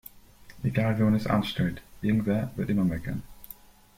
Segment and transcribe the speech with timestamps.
[0.63, 3.21] Egal wie man es anstellt, irgendwer wird immer meckern.